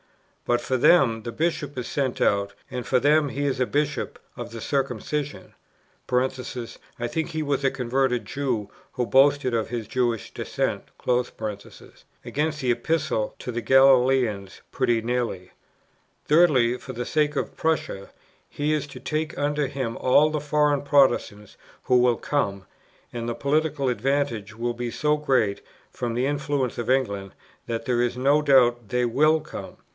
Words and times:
But 0.45 0.59
for 0.59 0.75
them 0.75 1.23
the 1.23 1.31
Bishop 1.31 1.77
is 1.77 1.87
sent 1.87 2.19
out, 2.19 2.53
and 2.71 2.85
for 2.85 2.99
them 2.99 3.29
he 3.29 3.45
is 3.45 3.59
a 3.61 3.65
Bishop 3.67 4.19
of 4.35 4.51
the 4.51 4.59
circumcision" 4.59 5.53
(I 6.11 7.07
think 7.07 7.29
he 7.29 7.43
was 7.43 7.63
a 7.63 7.71
converted 7.71 8.25
Jew, 8.25 8.69
who 8.93 9.05
boasted 9.05 9.53
of 9.53 9.69
his 9.69 9.87
Jewish 9.87 10.33
descent), 10.33 10.85
"against 12.25 12.59
the 12.61 12.71
Epistle 12.71 13.33
to 13.39 13.51
the 13.51 13.61
Galatians 13.61 14.61
pretty 14.71 15.01
nearly. 15.01 15.51
Thirdly, 16.25 16.77
for 16.77 16.91
the 16.93 17.05
sake 17.05 17.35
of 17.37 17.55
Prussia, 17.55 18.09
he 18.49 18.73
is 18.73 18.87
to 18.87 18.99
take 18.99 19.37
under 19.37 19.67
him 19.67 19.95
all 19.97 20.31
the 20.31 20.41
foreign 20.41 20.81
Protestants 20.81 21.55
who 21.83 21.97
will 21.99 22.17
come; 22.17 22.65
and 23.13 23.29
the 23.29 23.35
political 23.35 23.87
advantages 23.87 24.55
will 24.57 24.73
be 24.73 24.91
so 24.91 25.15
great, 25.15 25.61
from 25.91 26.13
the 26.15 26.25
influence 26.25 26.77
of 26.79 26.89
England, 26.89 27.33
that 27.67 27.85
there 27.85 28.01
is 28.01 28.17
no 28.17 28.41
doubt 28.41 28.89
they 28.89 29.05
will 29.05 29.39
come. 29.39 29.77